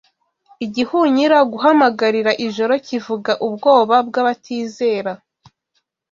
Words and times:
Igihunyira 0.65 1.37
guhamagarira 1.51 2.31
Ijoro 2.45 2.73
kivuga 2.87 3.31
ubwoba 3.47 3.95
bw'abatizera 4.07 5.11